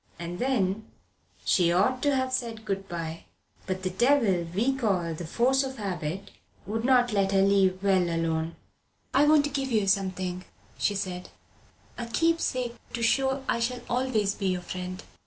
[0.17, 0.87] And then
[1.45, 3.25] she ought to have said good bye.
[3.67, 6.31] But the devil we call the force of habit
[6.65, 8.55] would not let her leave well alone.
[9.13, 10.43] "I want to give you something,"
[10.79, 11.29] she said;
[11.99, 15.03] "a keepsake, to show I shall always be your friend.